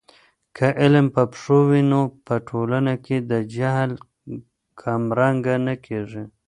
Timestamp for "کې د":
3.05-3.33